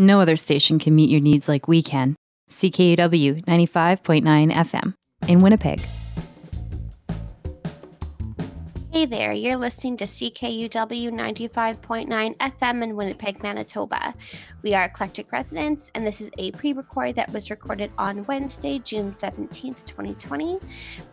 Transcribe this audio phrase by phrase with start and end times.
[0.00, 2.16] No other station can meet your needs like we can.
[2.48, 4.94] CKUW 95.9 FM
[5.28, 5.78] in Winnipeg.
[9.00, 14.14] Hey there, you're listening to CKUW 95.9 FM in Winnipeg, Manitoba.
[14.60, 18.78] We are Eclectic Residents, and this is a pre record that was recorded on Wednesday,
[18.78, 20.58] June 17th, 2020.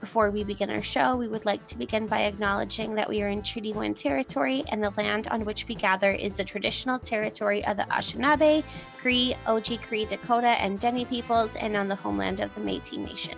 [0.02, 3.30] Before we begin our show, we would like to begin by acknowledging that we are
[3.30, 7.66] in Treaty 1 territory, and the land on which we gather is the traditional territory
[7.66, 8.66] of the Anishinaabe,
[8.98, 13.38] Cree, Oji-Cree, Dakota, and Dene peoples, and on the homeland of the Metis Nation.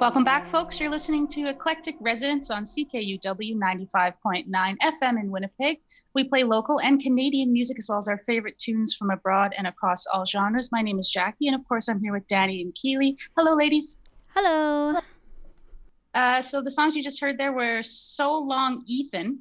[0.00, 0.80] Welcome back, folks.
[0.80, 5.76] You're listening to Eclectic Residents on CKUW 95.9 FM in Winnipeg.
[6.14, 9.66] We play local and Canadian music as well as our favorite tunes from abroad and
[9.66, 10.72] across all genres.
[10.72, 13.18] My name is Jackie, and of course, I'm here with Danny and Keely.
[13.36, 13.98] Hello, ladies.
[14.34, 14.98] Hello.
[16.14, 19.40] Uh, so the songs you just heard there were So Long Ethan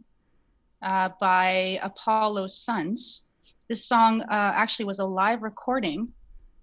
[0.81, 3.29] uh, by Apollo Sons.
[3.69, 6.09] This song uh, actually was a live recording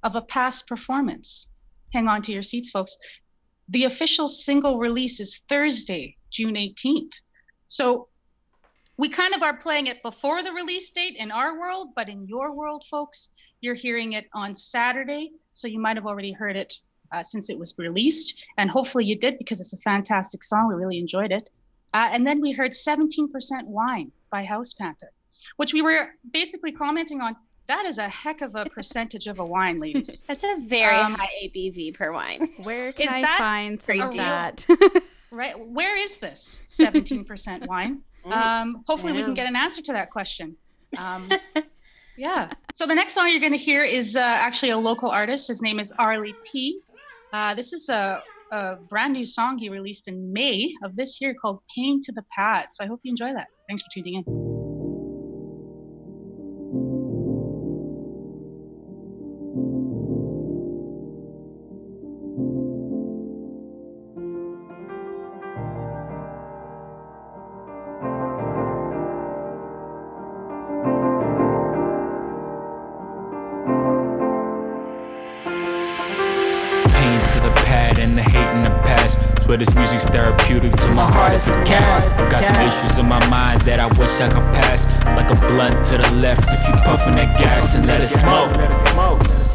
[0.03, 1.49] of a past performance.
[1.95, 2.99] Hang on to your seats, folks
[3.69, 7.13] the official single release is Thursday, June 18th.
[7.67, 8.09] So
[8.97, 12.27] we kind of are playing it before the release date in our world, but in
[12.27, 13.31] your world, folks,
[13.61, 15.33] you're hearing it on Saturday.
[15.53, 16.75] So you might have already heard it
[17.13, 18.45] uh, since it was released.
[18.57, 20.69] And hopefully you did because it's a fantastic song.
[20.69, 21.51] We really enjoyed it.
[21.93, 23.29] Uh, and then we heard 17%
[23.67, 25.11] Wine by House Panther,
[25.57, 27.37] which we were basically commenting on
[27.69, 30.25] that is a heck of a percentage of a wine, ladies.
[30.29, 32.49] That's a very um, high ABV per wine.
[32.63, 34.67] Where can is I find some of that?
[35.31, 35.55] right.
[35.59, 38.03] Where is this 17% wine?
[38.27, 40.57] Mm, um, hopefully, we can get an answer to that question.
[40.99, 41.31] Um,
[42.17, 42.51] yeah.
[42.75, 45.47] So the next song you're going to hear is uh, actually a local artist.
[45.47, 46.81] His name is Arlie P.
[47.33, 51.35] Uh, this is a, a brand new song he released in May of this year
[51.41, 52.67] called Pain to the Pad.
[52.73, 53.47] So I hope you enjoy that.
[53.69, 54.46] Thanks for tuning in.
[82.77, 84.85] Issues in my mind that I wish I could pass.
[85.05, 88.53] Like a blunt to the left if you puffin' that gas and let it smoke.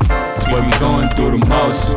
[0.07, 1.89] That's where we going through the most.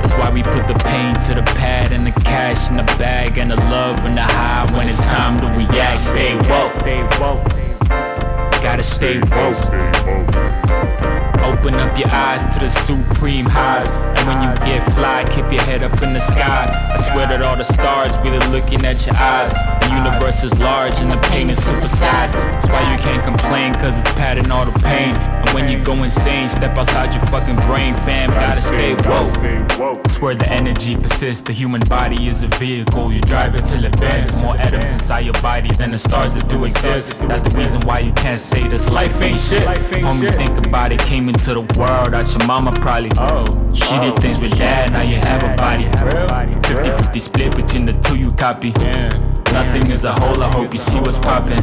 [0.00, 3.38] That's why we put the pain to the pad and the cash in the bag
[3.38, 6.00] and the love and the high when it's time to react.
[6.00, 6.72] Stay woke.
[8.62, 11.31] Gotta stay woke.
[11.42, 13.96] Open up your eyes to the supreme highs.
[14.16, 16.66] And when you get fly, keep your head up in the sky.
[16.94, 19.81] I swear that all the stars really looking at your eyes.
[19.82, 22.34] The universe is large and the pain is supersized.
[22.34, 25.16] That's why you can't complain, cause it's padding all the pain.
[25.16, 28.30] And when you go insane, step outside your fucking brain, fam.
[28.30, 29.36] Gotta stay woke.
[30.04, 31.42] It's where the energy persists.
[31.42, 33.12] The human body is a vehicle.
[33.12, 34.40] You drive it till it bends.
[34.40, 37.18] More atoms inside your body than the stars that do exist.
[37.26, 39.66] That's the reason why you can't say this life ain't shit.
[40.04, 41.00] Homie, think about it.
[41.00, 43.10] Came into the world out your mama probably.
[43.18, 45.84] Oh, she did things with dad, now you have a body.
[46.68, 48.72] 50 50 split between the two you copy.
[49.52, 51.62] Nothing is a whole, I hope you see what's poppin'.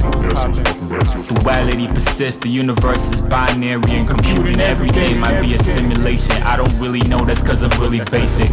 [1.27, 6.36] Duality persists, the universe is binary and computing every day might be a simulation.
[6.43, 8.50] I don't really know, that's cause I'm really basic.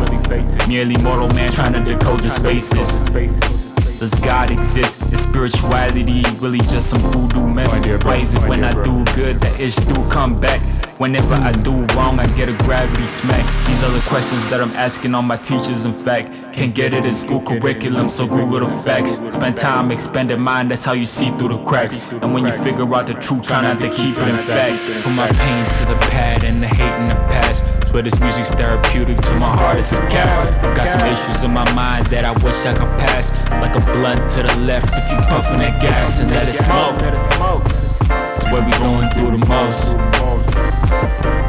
[0.67, 3.66] Merely mortal man trying to decode the spaces.
[3.99, 5.01] Does God exist?
[5.11, 7.73] Is spirituality really just some voodoo mess?
[8.05, 10.61] Why is it when I do good that ish do come back?
[10.99, 13.47] Whenever I do wrong, I get a gravity smack.
[13.67, 16.33] These are the questions that I'm asking all my teachers, in fact.
[16.53, 19.13] Can't get it in school curriculum, so Google the facts.
[19.33, 22.03] Spend time, expanded mind, that's how you see through the cracks.
[22.13, 25.05] And when you figure out the truth, try not to keep it in fact.
[25.05, 27.65] Put my pain to the pad and the hate in the past.
[27.89, 30.51] Swear this music's therapeutic to my heart, it's a gas.
[30.77, 33.31] Got some issues in my mind that I wish I could pass.
[33.63, 36.99] Like a blunt to the left if you puffin' that gas and let it smoke.
[36.99, 39.87] That's where we going through the most.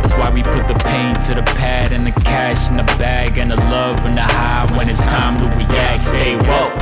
[0.02, 3.38] That's why we put the pain to the pad and the cash in the bag
[3.38, 6.00] and the love and the high when it's time to react.
[6.00, 6.80] Stay woke.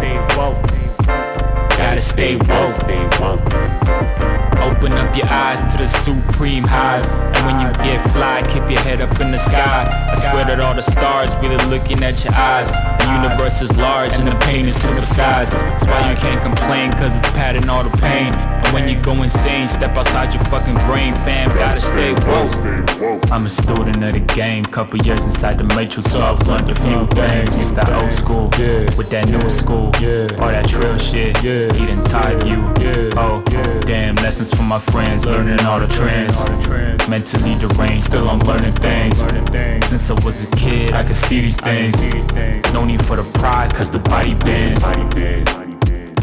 [1.69, 4.34] Gotta stay woke.
[4.65, 7.13] Open up your eyes to the supreme highs.
[7.13, 9.85] And when you get fly, keep your head up in the sky.
[10.11, 12.71] I swear that all the stars really looking at your eyes.
[12.97, 15.51] The universe is large and the pain is supersized.
[15.51, 18.33] That's why you can't complain, cause it's padding all the pain.
[18.75, 21.47] When you go insane, step outside your fucking brain, fam.
[21.55, 23.31] Gotta stay woke.
[23.31, 26.75] I'm a student of the game, couple years inside the matrix, so I've learned a
[26.75, 27.57] few things.
[27.57, 28.49] It's that old school
[28.97, 29.85] with that new school,
[30.41, 31.37] all that trill shit.
[31.37, 32.59] He done taught you.
[33.15, 33.41] Oh,
[33.85, 36.37] damn, lessons from my friends, learning all the trends.
[37.07, 39.19] Mentally deranged, still I'm learning things.
[39.87, 41.95] Since I was a kid, I could see these things.
[42.73, 44.83] No need for the pride, cause the body bends.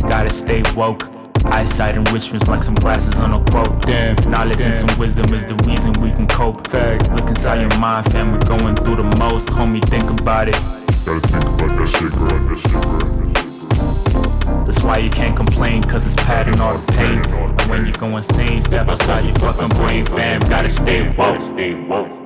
[0.03, 1.09] Gotta stay woke.
[1.53, 3.83] Eyesight enrichment's like some glasses on a quote.
[3.83, 6.67] Damn, knowledge and some wisdom is the reason we can cope.
[6.69, 8.33] Fact, look inside your mind, fam.
[8.33, 9.51] We're going through the most.
[9.51, 10.55] Homie, think about it.
[11.05, 12.29] Gotta think about that shit, girl.
[12.49, 14.65] That shit, girl.
[14.65, 17.23] That's why you can't complain, cause it's padding all the pain.
[17.35, 20.41] And when you go insane, step outside your fucking brain, fam.
[20.41, 21.41] Gotta stay woke.
[21.43, 22.22] Stay woke.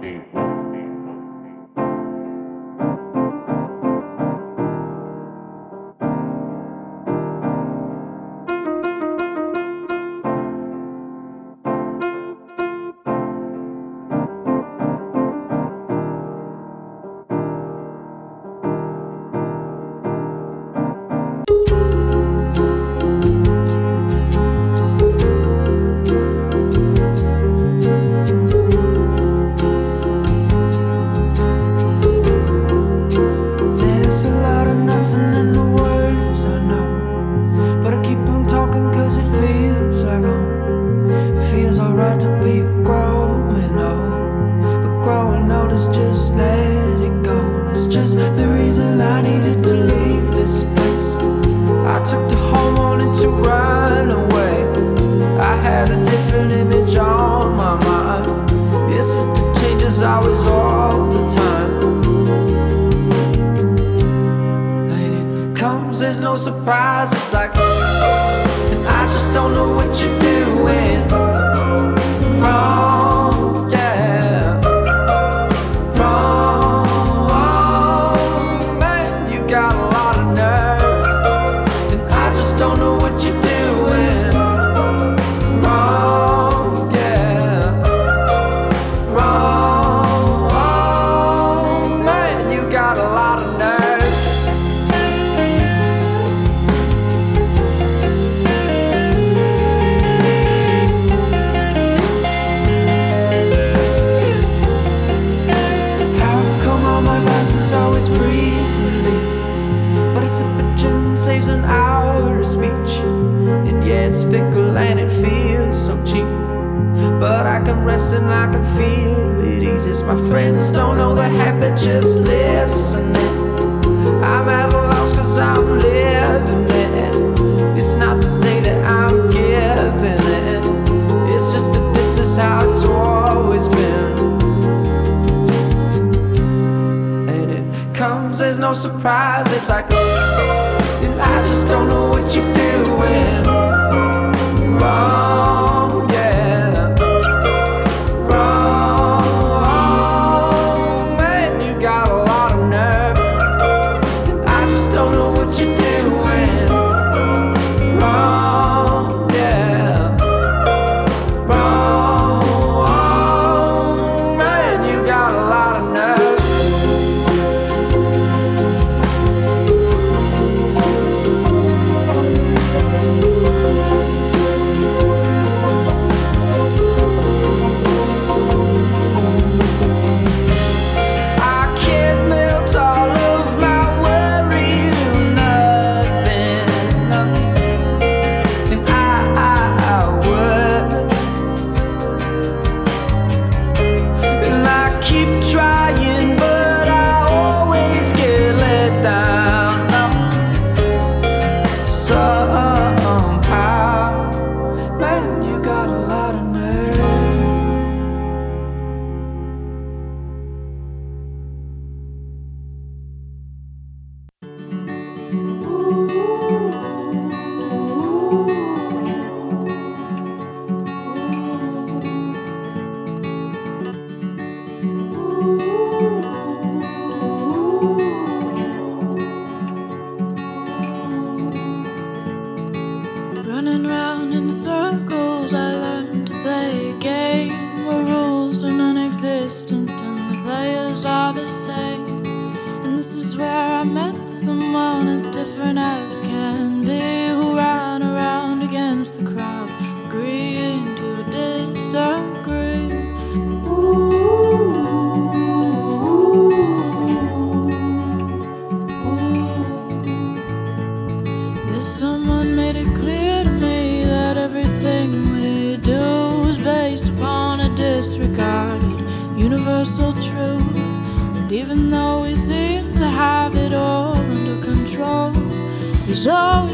[276.17, 276.66] There's always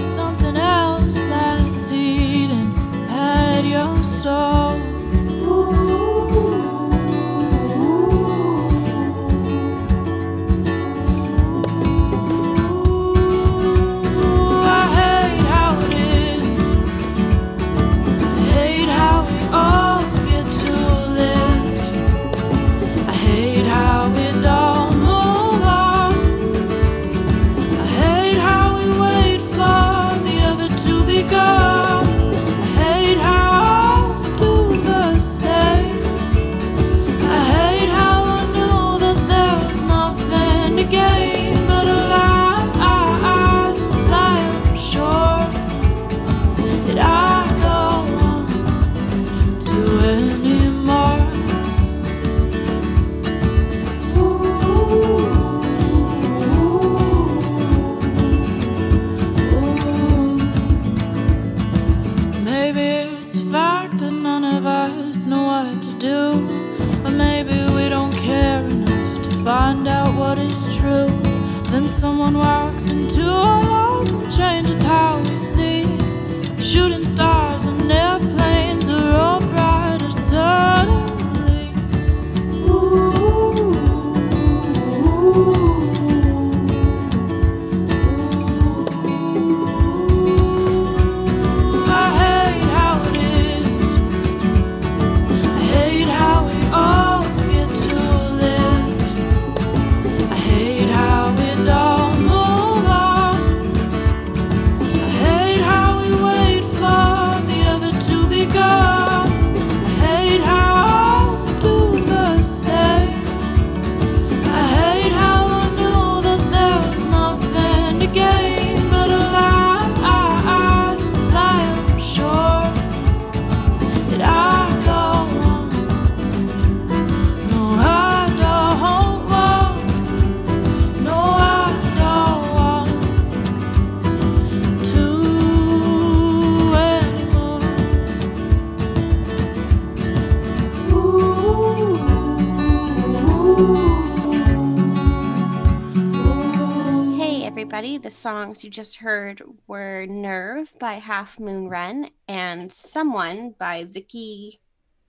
[148.23, 154.61] songs you just heard were Nerve by Half Moon Run and Someone by Vicky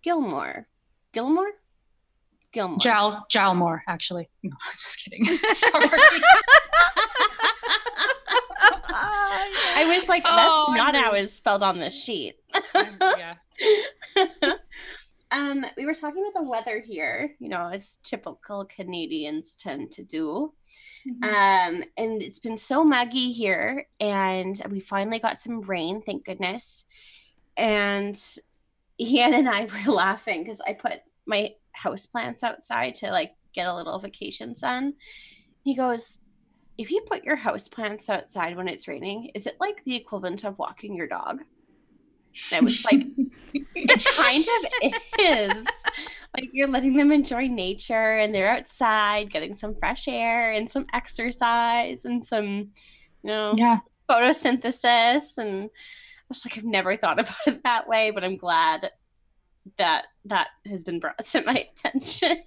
[0.01, 0.67] Gilmore.
[1.11, 1.51] Gilmore?
[2.51, 2.79] Gilmore.
[2.79, 4.29] Jal Jalmore, actually.
[4.41, 5.25] No, I'm just kidding.
[5.53, 5.89] Sorry.
[9.75, 12.37] I was like, that's Oh, not how it's spelled on the sheet.
[12.73, 13.35] yeah.
[15.31, 20.03] um, we were talking about the weather here, you know, as typical Canadians tend to
[20.03, 20.53] do.
[21.05, 26.85] Um, and it's been so muggy here, and we finally got some rain, thank goodness.
[27.57, 28.17] And
[28.99, 33.75] Ian and I were laughing because I put my houseplants outside to like get a
[33.75, 34.93] little vacation sun.
[35.63, 36.19] He goes,
[36.77, 40.57] if you put your houseplants outside when it's raining, is it like the equivalent of
[40.57, 41.43] walking your dog?
[42.51, 43.05] And I was like,
[43.53, 44.45] it kind
[44.83, 45.67] of is.
[46.35, 50.87] Like you're letting them enjoy nature and they're outside getting some fresh air and some
[50.93, 52.71] exercise and some,
[53.21, 53.79] you know, Yeah.
[54.09, 55.37] photosynthesis.
[55.37, 55.69] And I
[56.29, 58.89] was like, I've never thought about it that way, but I'm glad
[59.77, 62.37] that that has been brought to my attention.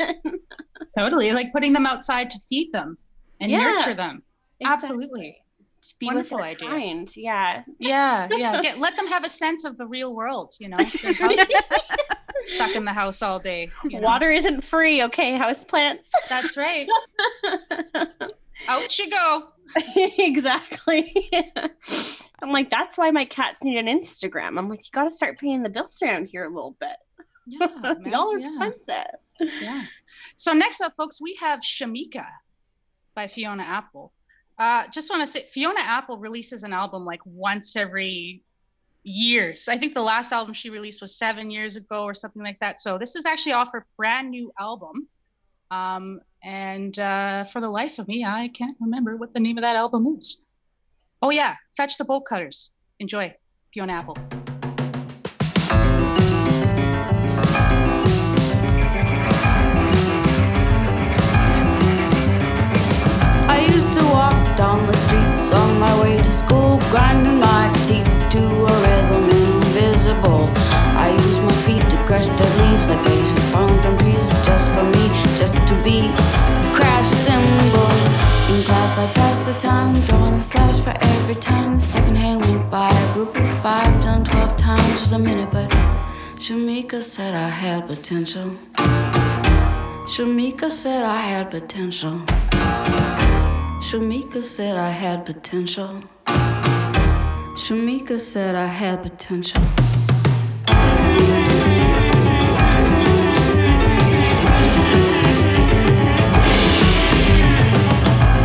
[0.98, 1.30] Totally.
[1.32, 2.98] Like putting them outside to feed them
[3.40, 3.58] and Yeah.
[3.58, 4.22] nurture them.
[4.60, 4.74] Exactly.
[4.86, 5.36] Absolutely.
[6.02, 6.68] Wonderful idea.
[6.68, 7.16] kind.
[7.16, 7.62] Yeah.
[7.78, 8.26] Yeah.
[8.32, 8.60] Yeah.
[8.62, 10.78] Get, let them have a sense of the real world, you know?
[12.42, 13.70] Stuck in the house all day.
[13.84, 14.06] you know?
[14.06, 16.10] Water isn't free, okay, houseplants.
[16.28, 16.88] That's right.
[18.68, 19.48] Out you go.
[19.96, 21.30] exactly.
[22.42, 24.58] I'm like, that's why my cats need an Instagram.
[24.58, 26.96] I'm like, you got to start paying the bills around here a little bit.
[27.46, 28.46] Yeah, man, Y'all are yeah.
[28.46, 29.14] expensive.
[29.60, 29.84] Yeah.
[30.36, 32.26] So next up, folks, we have Shameika
[33.14, 34.12] by Fiona Apple.
[34.58, 38.42] Uh, just want to say Fiona Apple releases an album like once every
[39.06, 39.68] years.
[39.68, 42.80] I think the last album she released was seven years ago or something like that.
[42.80, 45.06] So this is actually off her brand new album.
[45.70, 49.62] Um, and uh, for the life of me, I can't remember what the name of
[49.62, 50.44] that album is.
[51.22, 52.72] Oh yeah, Fetch the Bolt Cutters.
[52.98, 53.32] Enjoy,
[53.72, 54.16] Fiona Apple.
[63.48, 67.72] I used to walk down the streets on my way to school, grinding my
[68.36, 70.44] to a rhythm invisible.
[71.04, 74.66] I use my feet to crush the leaves like they had fallen from trees just
[74.74, 75.04] for me,
[75.40, 75.98] just to be
[76.76, 78.02] crash cymbals.
[78.52, 82.44] In class, I pass the time, drawing a slash for every time the second hand
[82.44, 82.90] went by.
[82.90, 85.70] A group of five done twelve times was a minute, but
[86.44, 88.50] Shameika said I had potential.
[90.12, 92.16] Shameika said I had potential.
[93.86, 96.02] Shameika said I had potential.
[97.56, 99.60] Shameika said I had potential.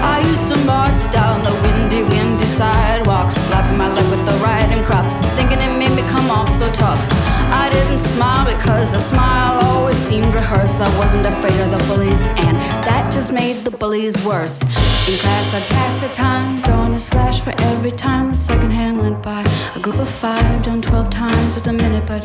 [0.02, 4.84] I used to march down the windy, windy sidewalk, slapping my leg with the riding
[4.86, 7.21] crop, thinking it made me come off so tough.
[7.52, 10.82] I didn't smile because a smile always seemed rehearsed.
[10.82, 12.56] I wasn't afraid of the bullies, and
[12.88, 14.62] that just made the bullies worse.
[14.62, 19.00] In class, I'd pass the time, drawing a slash for every time the second hand
[19.00, 19.42] went by.
[19.76, 22.24] A group of five done twelve times was a minute, but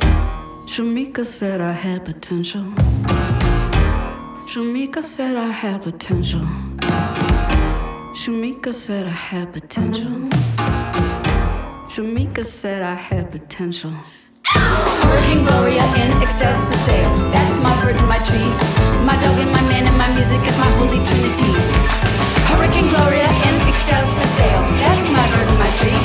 [0.66, 2.62] Shameika said I had potential.
[4.50, 6.46] Shameika said I had potential.
[8.20, 10.12] Shameika said I had potential.
[11.88, 13.92] Shameika said I had potential.
[15.04, 17.12] Hurricane Gloria in Excelsis Dale.
[17.30, 18.50] That's my bird and my tree.
[19.04, 21.50] My dog and my man and my music is my holy trinity.
[22.48, 24.64] Hurricane Gloria in Excelsis Dale.
[24.82, 26.00] That's my bird and my tree.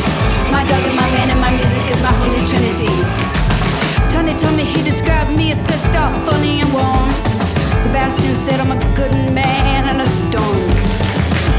[0.51, 2.93] My dog and my man and my music is my holy trinity.
[4.11, 7.09] Tony told me he described me as pissed off, funny and warm.
[7.79, 10.59] Sebastian said I'm a good man in a storm.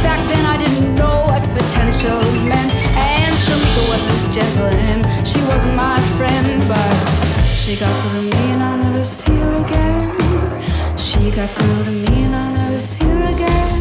[0.05, 2.73] Back then I didn't know what potential meant,
[3.53, 6.93] and Shameika wasn't gentle and she wasn't my friend, but
[7.47, 10.97] she got through to me and I'll never see her again.
[10.97, 13.73] She got through to me and I'll never see her again.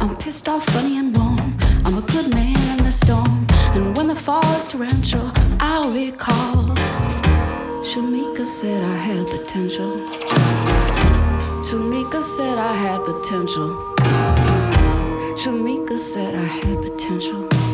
[0.00, 1.58] I'm pissed off, funny and warm.
[1.84, 6.76] I'm a good man in a storm, and when the fall is torrential, I'll recall.
[7.88, 9.92] Shameika said I had potential.
[11.66, 13.70] Shameika said I had potential.
[15.40, 17.67] Shameika said I had potential.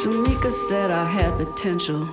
[0.00, 2.08] Shameika said I had potential.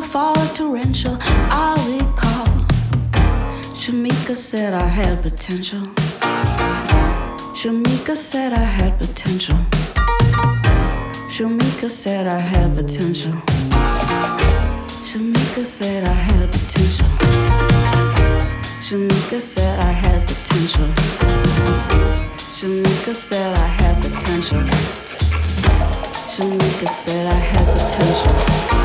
[0.00, 1.18] The fall is torrential,
[1.50, 2.46] I'll recall.
[3.76, 5.82] Shameika said I had potential.
[7.52, 9.58] Shameika said I had potential.
[11.28, 13.34] Shameika said I had potential.
[15.04, 17.04] Shameika said I had potential.
[18.80, 20.88] Shameika said I had potential.
[22.56, 24.62] Shameika said I had potential.
[26.32, 28.79] Shameika said I had potential.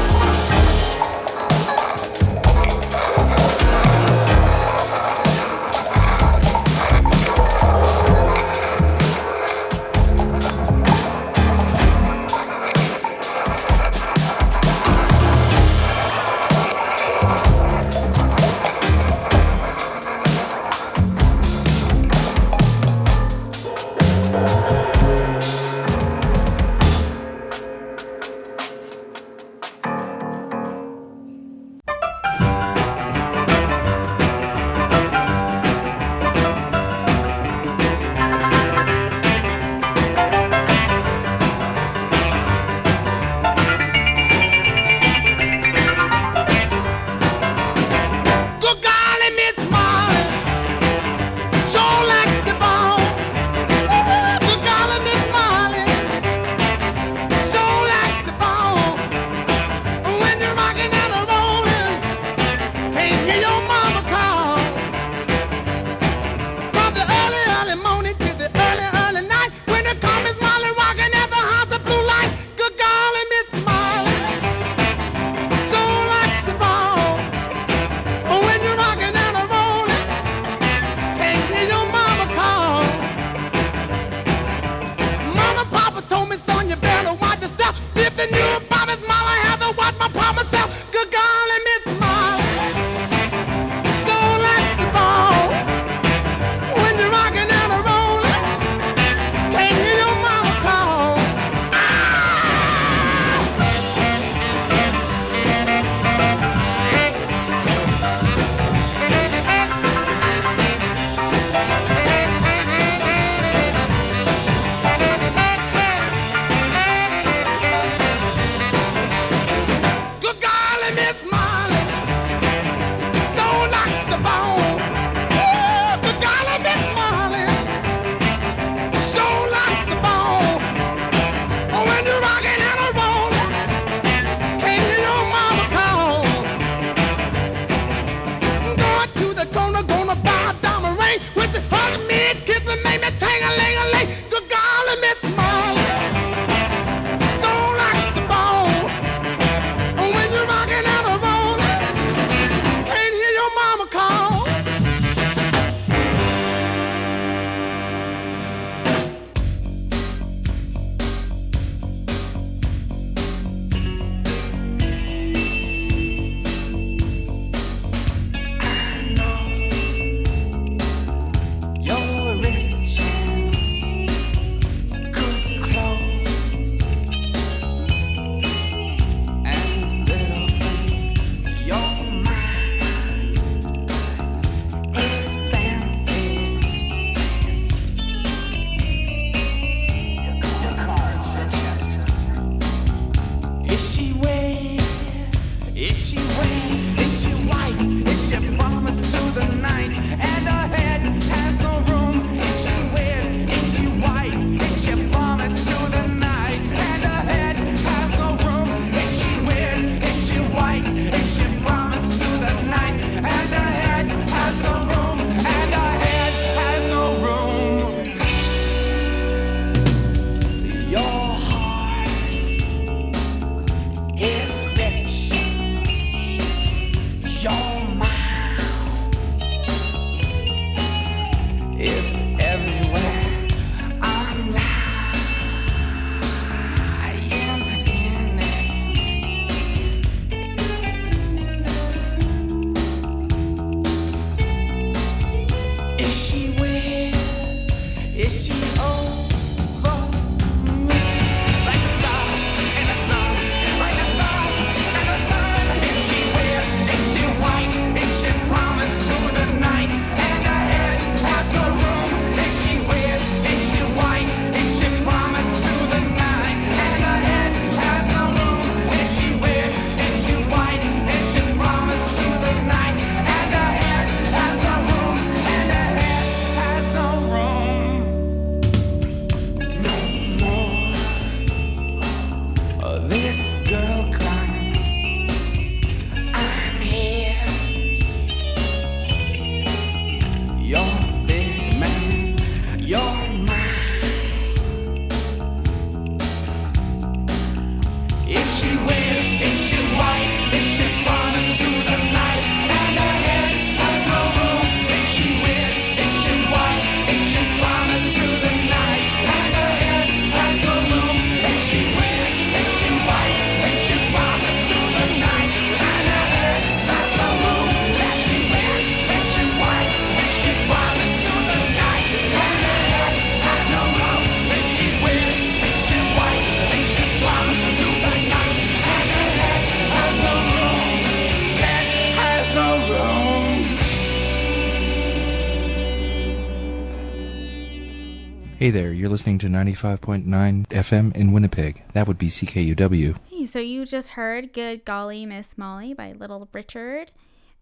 [339.05, 340.25] You're listening to 95.9
[340.65, 341.83] FM in Winnipeg.
[341.93, 343.15] That would be CKUW.
[343.29, 347.11] Hey, so you just heard Good Golly Miss Molly by Little Richard.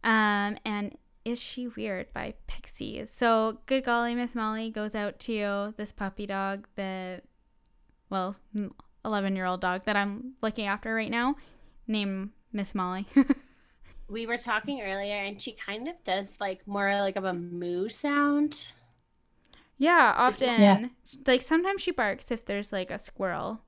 [0.05, 3.11] Um, and Is She Weird by Pixies.
[3.11, 7.25] So Good Golly Miss Molly goes out to this puppy dog that,
[8.09, 8.37] well,
[9.03, 11.35] 11 year old dog that I'm looking after right now,
[11.87, 13.05] named Miss Molly.
[14.07, 17.89] we were talking earlier and she kind of does like more like of a moo
[17.89, 18.71] sound.
[19.77, 20.61] Yeah, often.
[20.61, 20.85] Yeah.
[21.25, 23.61] Like sometimes she barks if there's like a squirrel.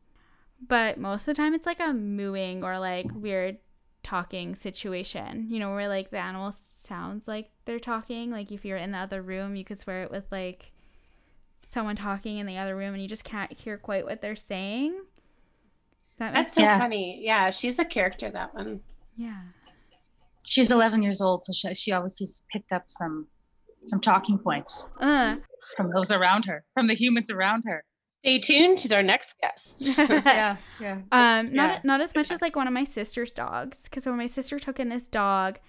[0.66, 3.58] But most of the time it's like a mooing or like weird
[4.04, 5.48] talking situation.
[5.50, 8.32] You know, where like the animal sounds like they're talking.
[8.32, 10.72] Like if you're in the other room, you could swear it with like
[11.68, 14.96] someone talking in the other room and you just can't hear quite what they're saying.
[16.18, 17.20] That That's so funny.
[17.22, 18.80] Yeah, she's a character, that one.
[19.18, 19.42] Yeah.
[20.44, 23.28] She's 11 years old, so she, she obviously picked up some
[23.82, 25.36] some talking points Uh.
[25.76, 27.84] From those around her, from the humans around her.
[28.24, 28.80] Stay tuned.
[28.80, 29.82] She's our next guest.
[29.98, 30.94] yeah, yeah.
[31.12, 31.52] Um, Yeah.
[31.54, 34.58] not not as much as like one of my sister's dogs, because when my sister
[34.60, 35.60] took in this dog,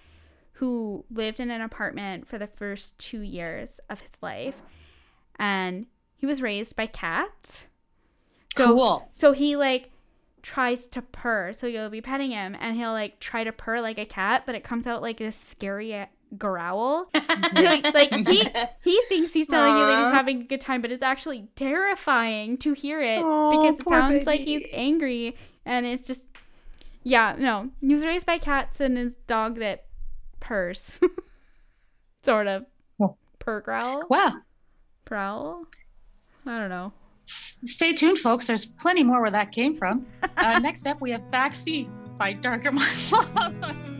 [0.53, 4.57] who lived in an apartment for the first two years of his life,
[5.37, 7.67] and he was raised by cats.
[8.55, 9.09] So, Cool.
[9.11, 9.91] So he like
[10.41, 11.53] tries to purr.
[11.53, 14.55] So you'll be petting him, and he'll like try to purr like a cat, but
[14.55, 17.09] it comes out like this scary growl.
[17.13, 18.47] like, like he
[18.83, 22.57] he thinks he's telling you that he's having a good time, but it's actually terrifying
[22.57, 25.35] to hear it Aw, because it poor sounds like he's angry,
[25.65, 26.25] and it's just
[27.03, 27.69] yeah, no.
[27.79, 29.85] He was raised by cats and his dog that
[30.39, 30.99] purrs,
[32.23, 32.65] sort of
[33.39, 34.03] purr growl.
[34.09, 34.33] Wow.
[35.05, 35.65] Prowl.
[36.45, 36.91] I don't know.
[37.63, 38.47] Stay tuned, folks.
[38.47, 40.05] There's plenty more where that came from.
[40.37, 43.96] Uh, next up, we have Backseat by Darker My Love.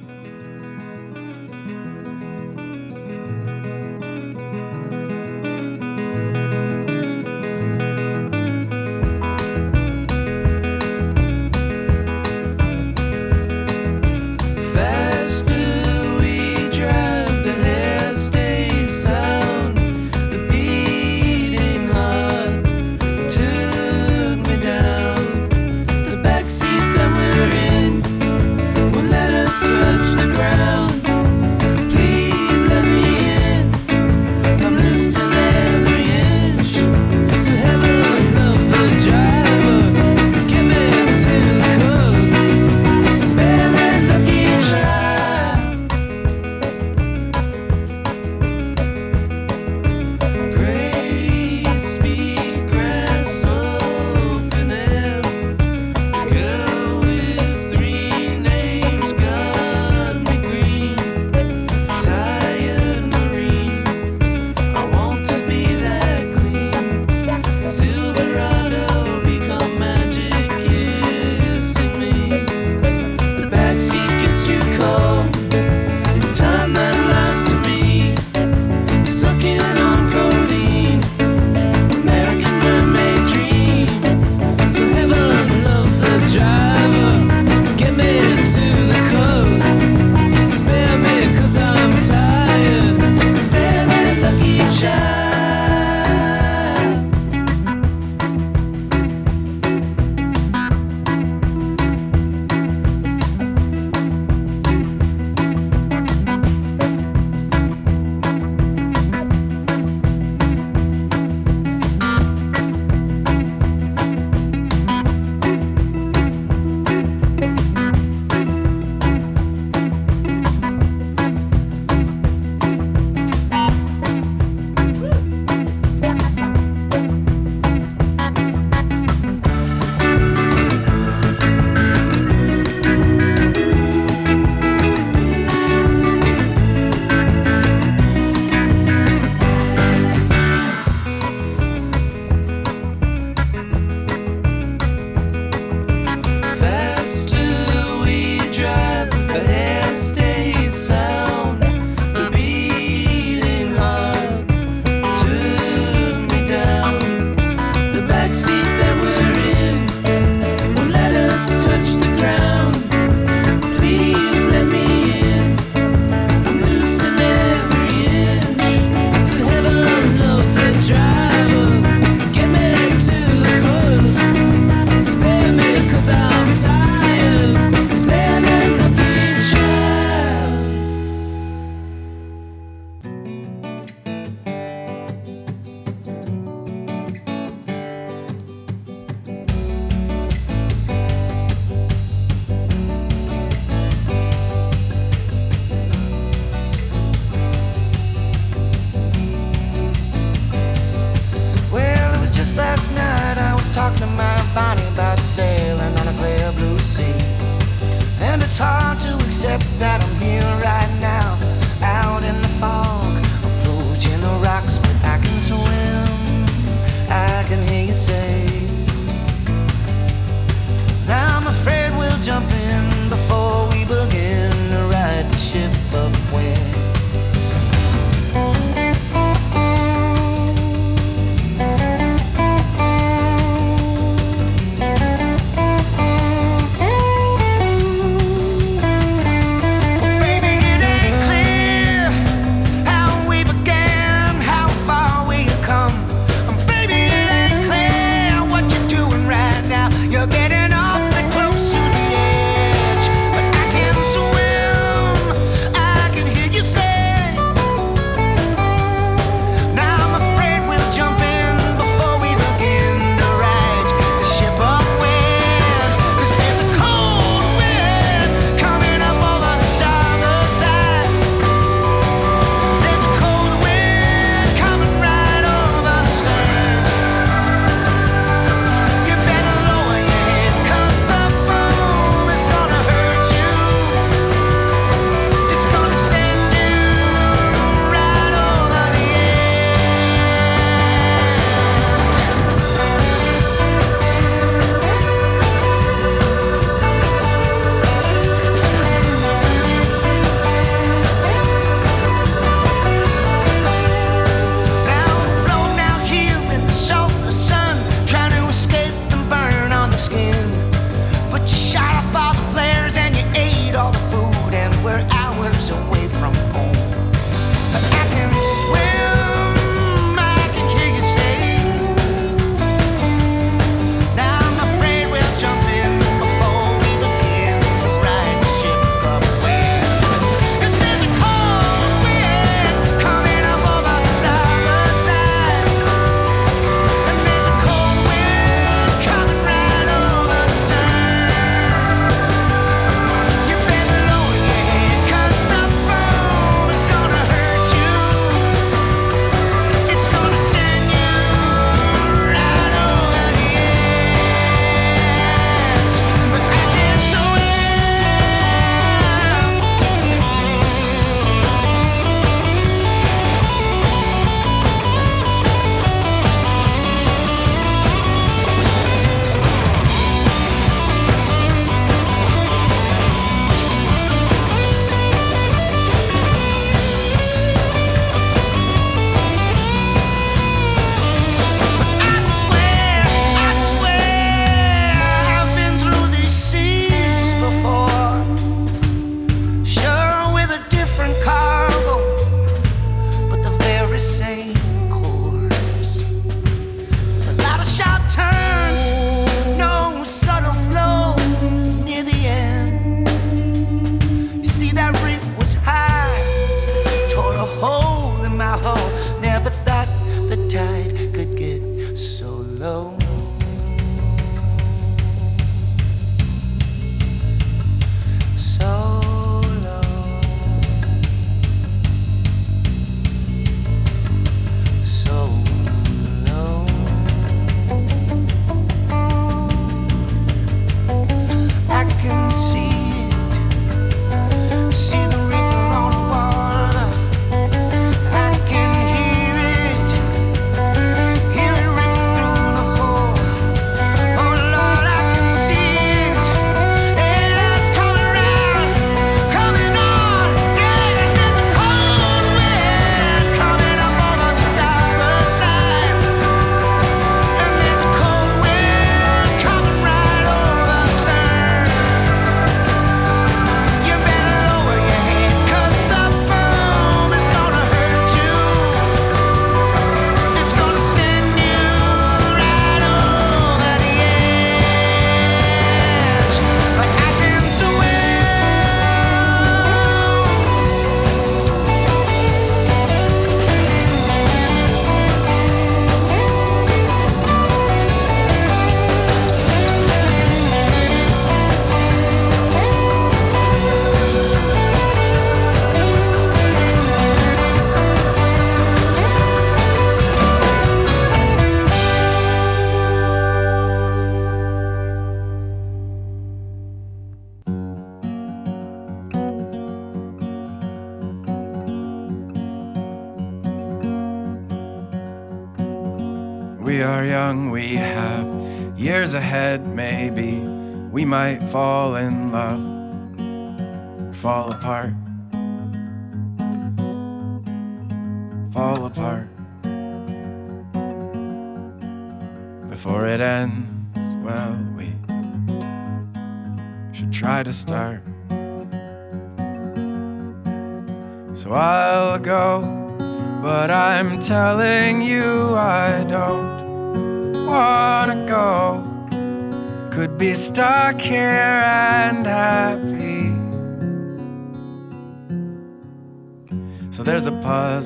[521.47, 522.26] Fall in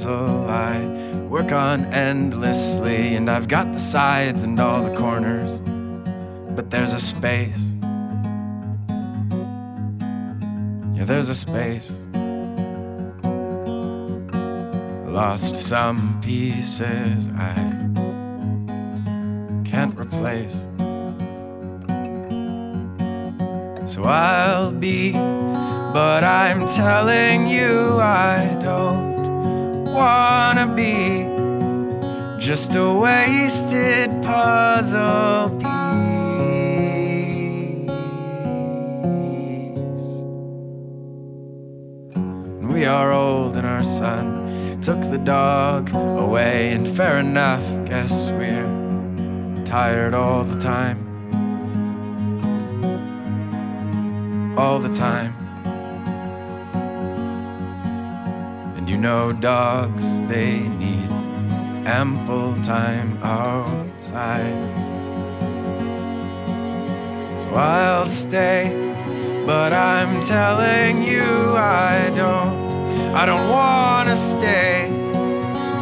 [0.02, 0.84] puzzle I
[1.30, 5.60] work on endlessly, and I've got the sides and all the corners,
[6.56, 7.62] but there's a space.
[10.96, 11.92] Yeah, there's a space.
[15.06, 17.54] Lost some pieces I
[19.70, 20.66] can't replace.
[23.86, 29.11] So I'll be, but I'm telling you I don't
[30.02, 31.26] wanna be
[32.40, 35.72] just a wasted puzzle piece.
[42.74, 48.66] We are old and our son took the dog away, and fair enough, guess we're
[49.64, 51.00] tired all the time.
[54.58, 55.41] All the time.
[59.02, 61.12] Know, dogs, they need
[61.88, 64.54] ample time outside.
[67.36, 68.70] So I'll stay,
[69.48, 71.24] but I'm telling you
[71.58, 72.62] I don't.
[73.16, 74.91] I don't wanna stay.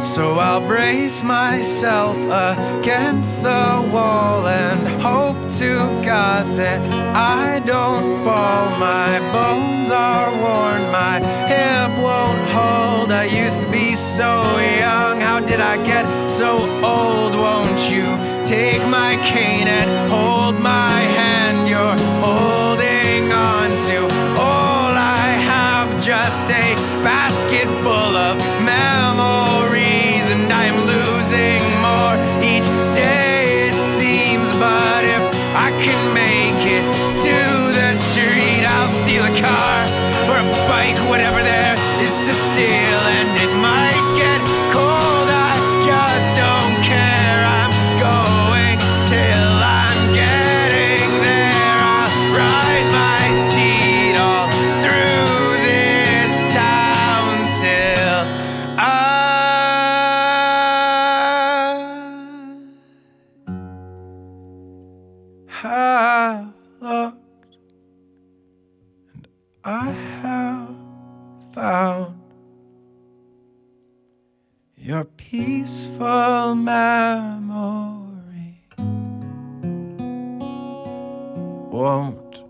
[0.02, 6.80] So I'll brace myself against the wall and hope to God that
[7.14, 8.70] I don't fall.
[8.78, 13.12] My bones are worn, my hip won't hold.
[13.12, 17.34] I used to be so young, how did I get so old?
[17.34, 18.04] Won't you
[18.44, 21.68] take my cane and hold my hand?
[21.68, 24.04] You're holding on to
[24.40, 26.74] all I have, just a
[76.00, 77.84] peaceful memory.
[81.70, 82.40] Won't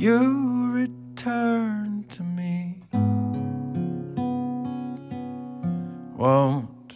[0.00, 2.80] you return to me?
[6.16, 6.94] Won't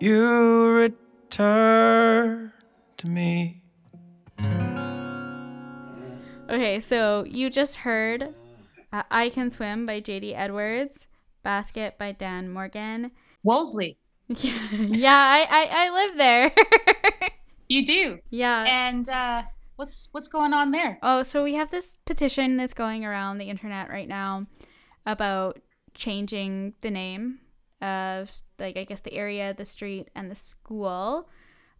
[0.00, 2.52] you return
[2.98, 3.62] to me?
[6.50, 8.34] Okay, so you just heard
[8.92, 11.06] uh, I Can Swim by JD Edwards,
[11.42, 13.12] Basket by Dan Mangan.
[13.42, 13.99] Wolseley.
[14.30, 16.52] Yeah, yeah I, I, I live there.
[17.68, 18.18] You do.
[18.30, 18.64] yeah.
[18.66, 19.44] And uh,
[19.76, 20.98] what's what's going on there?
[21.04, 24.46] Oh, so we have this petition that's going around the internet right now
[25.06, 25.60] about
[25.94, 27.38] changing the name
[27.80, 31.28] of like I guess the area, the street, and the school,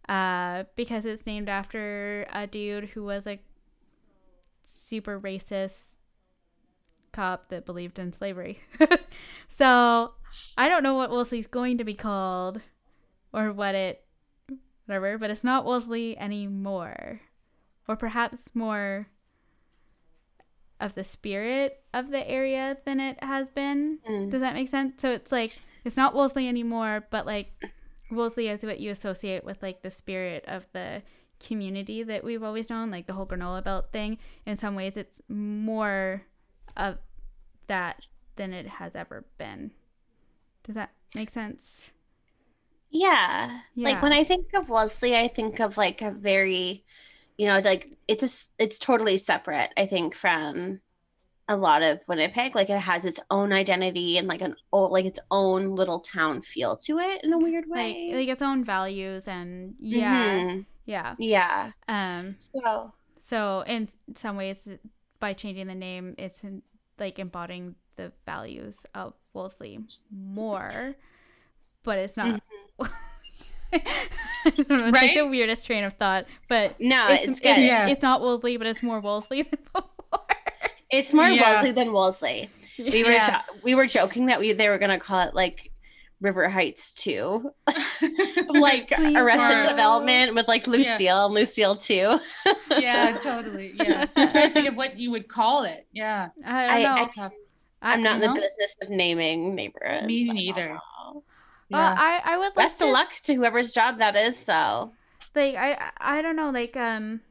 [0.07, 3.41] uh, because it's named after a dude who was a
[4.63, 5.97] super racist
[7.11, 8.61] cop that believed in slavery.
[9.49, 10.13] so
[10.57, 12.61] I don't know what Wolseley's going to be called
[13.33, 14.05] or what it
[14.85, 17.21] whatever, but it's not Wolseley anymore.
[17.87, 19.07] Or perhaps more
[20.79, 23.99] of the spirit of the area than it has been.
[24.09, 24.31] Mm.
[24.31, 25.01] Does that make sense?
[25.01, 27.53] So it's like it's not Wolseley anymore, but like
[28.09, 31.03] Wolseley is what you associate with like the spirit of the
[31.39, 34.17] community that we've always known, like the whole granola belt thing.
[34.45, 36.23] In some ways, it's more
[36.75, 36.97] of
[37.67, 39.71] that than it has ever been.
[40.63, 41.91] Does that make sense?
[42.89, 43.61] Yeah.
[43.77, 46.83] Like when I think of Leslie, I think of like a very,
[47.37, 50.81] you know, like it's a, it's totally separate, I think, from
[51.47, 52.55] a lot of Winnipeg.
[52.55, 56.41] Like it has its own identity and like an old, like its own little town
[56.41, 58.07] feel to it in a weird way.
[58.09, 60.65] like like its own values and yeah Mhm.
[60.85, 61.71] yeah yeah.
[61.87, 64.67] um So so in some ways
[65.19, 66.61] by changing the name it's in,
[66.99, 69.79] like embodying the values of Wolseley
[70.11, 70.95] more
[71.83, 72.41] but it's not
[72.79, 72.85] mm-hmm.
[73.73, 75.15] I don't know, it's like Right?
[75.15, 77.57] the weirdest train of thought but No, it's, it's good.
[77.59, 77.87] Yeah.
[77.87, 79.89] it's not Wolseley but it's more Wolseley than before
[80.89, 81.53] it's more Yeah.
[81.53, 82.49] Wolseley than Wolseley.
[82.77, 83.29] We were Yeah.
[83.47, 85.71] jo- we were joking that we they were gonna call it like
[86.19, 87.49] River Heights too,
[88.49, 89.69] like Please, Arrested no.
[89.71, 92.19] Development with like Lucille and Lucille too.
[92.77, 93.71] yeah, totally.
[93.75, 94.05] Yeah.
[94.15, 95.87] I'm trying to think of what you would call it.
[95.91, 96.29] Yeah.
[96.45, 97.31] I I- don't know I- It's tough.
[97.33, 97.35] I,
[97.81, 100.05] I'm not in you the business of naming neighborhoods.
[100.07, 100.67] Me I neither.
[100.73, 101.23] know.
[101.73, 104.91] Uh, I I would like Best of luck to whoever's job that is, though.
[105.35, 107.21] like I I don't know like um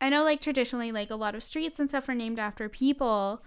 [0.00, 3.42] I know like traditionally like a lot of streets and stuff are named after people,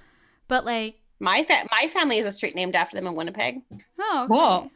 [0.49, 3.61] but like My fa- my family is a street named after them in Winnipeg.
[3.99, 4.57] oh Whoa.
[4.59, 4.69] okay.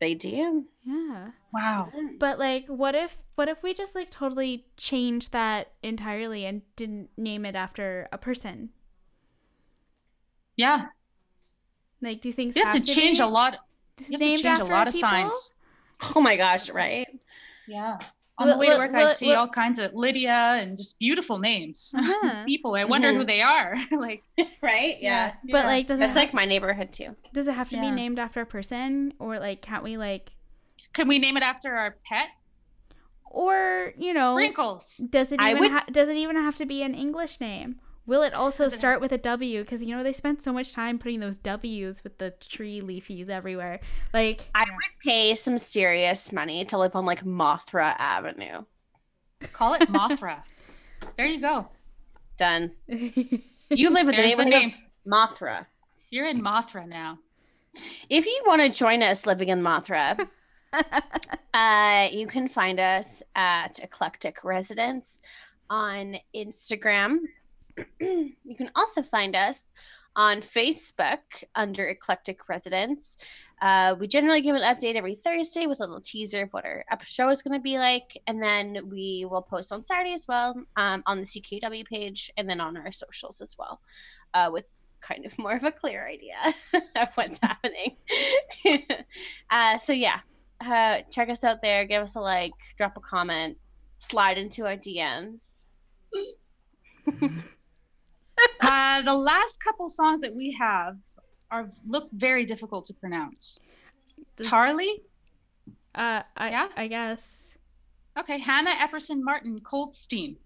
[0.00, 0.66] They do.
[0.84, 1.30] yeah.
[1.54, 1.88] Wow.
[2.18, 7.08] But like what if what if we just like totally changed that entirely and didn't
[7.16, 8.70] name it after a person?
[10.56, 10.86] Yeah.
[12.04, 13.56] Like do things think You have to change a lot.
[14.08, 15.08] You have to change a lot of people?
[15.10, 15.50] signs.
[16.14, 16.68] Oh my gosh!
[16.70, 17.08] Right?
[17.66, 17.98] Yeah.
[18.36, 20.76] On Will- the way to work, will- I see will- all kinds of Lydia and
[20.76, 21.94] just beautiful names.
[21.98, 22.44] Uh-huh.
[22.44, 22.74] People.
[22.74, 23.26] I wonder who Mhm.
[23.28, 23.76] they are.
[23.92, 24.22] like,
[24.60, 24.96] Right?
[25.00, 25.34] Yeah.
[25.50, 27.14] But like does That's it like my neighborhood too.
[27.32, 30.32] does it have to be named after a person or like can't we like
[30.92, 32.28] can we name it after our pet?
[33.30, 34.98] or you know Sprinkles.
[35.10, 37.76] Does it even would- ha- does it even have to be an English name?
[38.06, 39.62] Will it also Does it- start with a W?
[39.62, 43.28] Because you know they spent so much time putting those W's with the tree leafies
[43.30, 43.80] everywhere.
[44.12, 48.64] Like I would pay some serious money to live on like Mothra Avenue.
[49.52, 50.42] Call it Mothra.
[51.16, 51.68] there you go.
[52.36, 52.72] Done.
[53.70, 54.74] You live in the There's the name.
[55.06, 55.66] of Mothra.
[56.10, 57.18] You're in Mothra now.
[58.10, 60.28] If you want to join us living in Mothra,
[61.54, 65.22] uh, you can find us at Eclectic Residents
[65.70, 67.20] on Instagram.
[68.00, 69.72] you can also find us
[70.16, 71.18] on Facebook
[71.54, 73.16] under Eclectic Residents.
[73.60, 76.84] Uh, we generally give an update every Thursday with a little teaser of what our
[77.02, 78.20] show is going to be like.
[78.26, 82.48] And then we will post on Saturday as well um, on the CKUW page and
[82.48, 83.80] then on our socials as well
[84.34, 84.66] uh, with
[85.00, 86.36] kind of more of a clear idea
[86.96, 87.96] of what's happening.
[89.50, 90.20] uh, so, yeah,
[90.64, 91.84] uh, check us out there.
[91.84, 93.56] Give us a like, drop a comment,
[93.98, 95.66] slide into our DMs.
[98.60, 100.96] Uh, the last couple songs that we have
[101.50, 103.60] are look very difficult to pronounce.
[104.36, 105.00] Does- Tarly?
[105.94, 106.68] uh, I Yeah?
[106.76, 107.22] I guess
[108.18, 110.36] Okay, Hannah Epperson Martin Coldstein.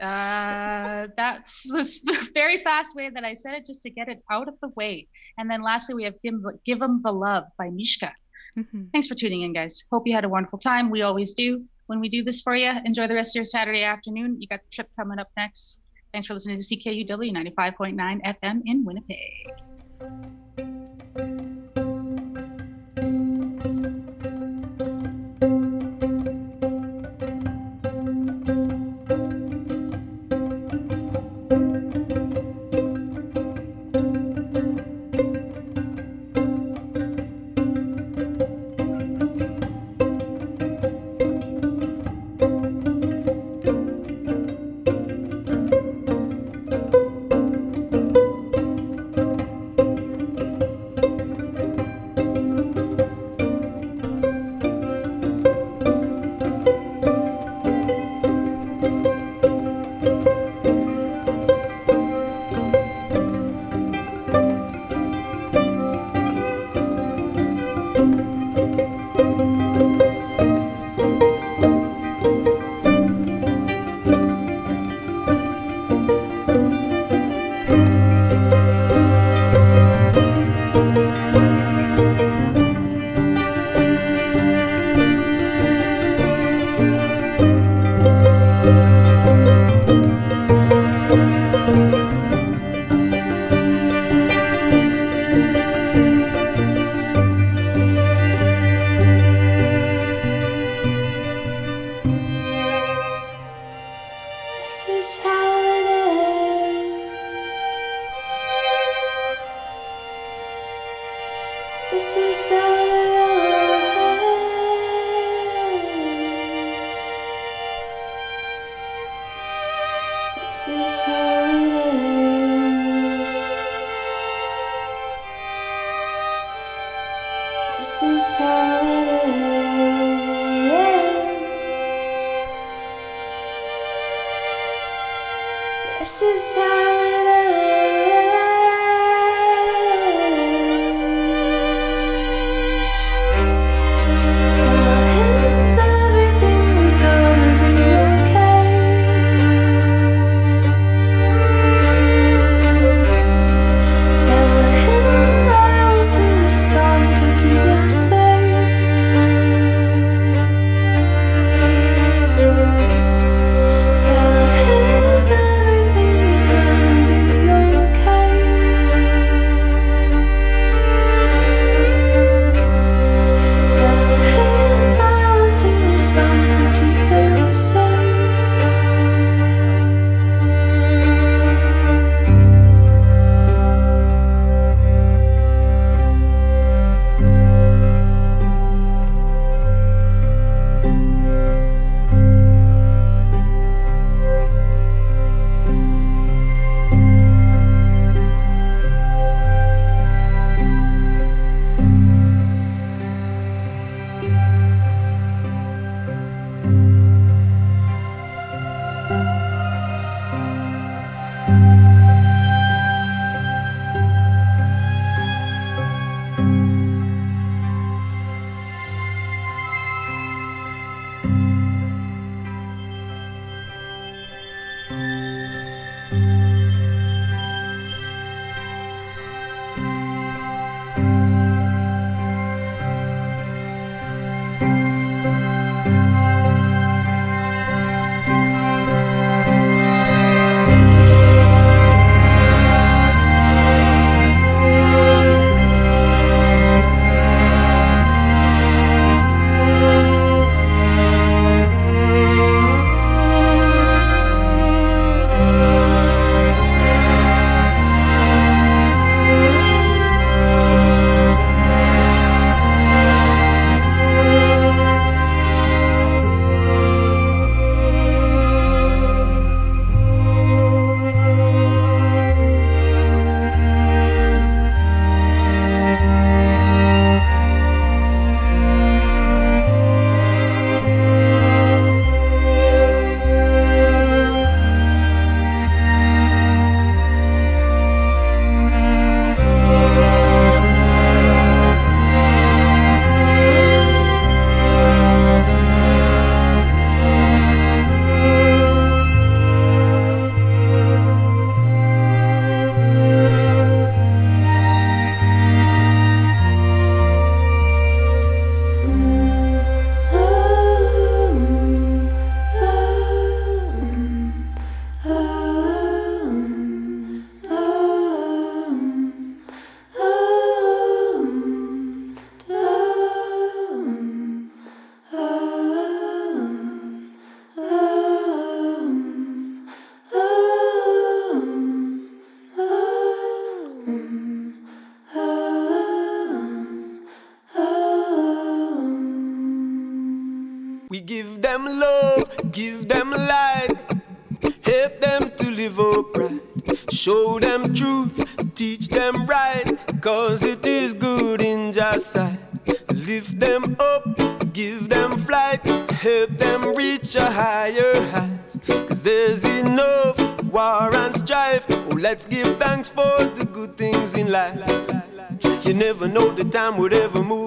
[0.00, 4.22] Uh, that's was a very fast way that I said it just to get it
[4.30, 5.06] out of the way.
[5.38, 6.34] And then lastly, we have Give,
[6.64, 8.12] Give 'em the Love by Mishka.
[8.58, 8.90] Mhm.
[8.92, 9.84] Thanks for tuning in, guys.
[9.92, 10.90] Hope you had a wonderful time.
[10.90, 12.72] We always do when we do this for you.
[12.84, 14.40] Enjoy the rest of your Saturday afternoon.
[14.40, 15.84] You got the trip coming up next.
[16.12, 20.39] Thanks for listening to CKUW 95.9 FM in Winnipeg.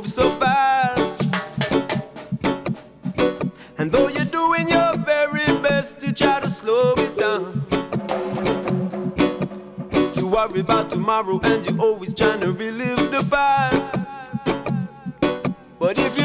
[0.03, 1.21] move so fast.
[3.77, 7.65] And though you're doing your very best to try to slow me down,
[10.15, 13.95] you worry about tomorrow and you're always trying to relive the past.
[15.79, 16.22] But if you